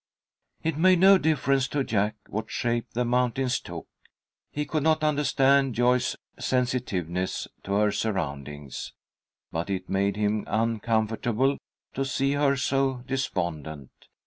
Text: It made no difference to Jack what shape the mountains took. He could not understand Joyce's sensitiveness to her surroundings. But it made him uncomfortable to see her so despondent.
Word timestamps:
It 0.63 0.79
made 0.79 0.97
no 0.97 1.19
difference 1.19 1.67
to 1.67 1.83
Jack 1.83 2.15
what 2.27 2.49
shape 2.49 2.87
the 2.93 3.05
mountains 3.05 3.59
took. 3.59 3.85
He 4.49 4.65
could 4.65 4.81
not 4.81 5.03
understand 5.03 5.75
Joyce's 5.75 6.17
sensitiveness 6.39 7.47
to 7.65 7.73
her 7.73 7.91
surroundings. 7.91 8.93
But 9.51 9.69
it 9.69 9.89
made 9.89 10.15
him 10.15 10.43
uncomfortable 10.47 11.59
to 11.93 12.03
see 12.03 12.31
her 12.31 12.55
so 12.57 13.03
despondent. 13.05 13.91